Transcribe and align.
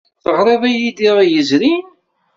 Teɣriḍ-iyi-d 0.23 0.99
iḍ 1.09 1.17
yezrin? 1.23 1.83